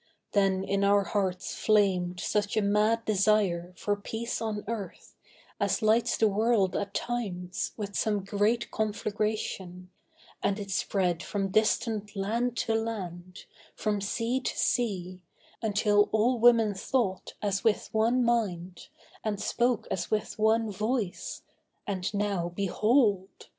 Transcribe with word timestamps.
Then 0.31 0.63
in 0.63 0.83
our 0.83 1.03
hearts 1.03 1.53
flamed 1.53 2.19
such 2.19 2.57
a 2.57 2.61
mad 2.63 3.05
desire 3.05 3.71
For 3.77 3.95
peace 3.95 4.41
on 4.41 4.63
earth, 4.67 5.15
as 5.59 5.83
lights 5.83 6.17
the 6.17 6.27
world 6.27 6.75
at 6.75 6.95
times 6.95 7.73
With 7.77 7.95
some 7.95 8.23
great 8.25 8.71
conflagration; 8.71 9.91
and 10.41 10.57
it 10.57 10.71
spread 10.71 11.21
From 11.21 11.49
distant 11.51 12.15
land 12.15 12.57
to 12.65 12.73
land, 12.73 13.45
from 13.75 14.01
sea 14.01 14.39
to 14.39 14.57
sea, 14.57 15.21
Until 15.61 16.09
all 16.11 16.39
women 16.39 16.73
thought 16.73 17.35
as 17.39 17.63
with 17.63 17.93
one 17.93 18.23
mind 18.25 18.87
And 19.23 19.39
spoke 19.39 19.87
as 19.91 20.09
with 20.09 20.39
one 20.39 20.71
voice; 20.71 21.43
and 21.85 22.11
now 22.11 22.49
behold! 22.49 23.49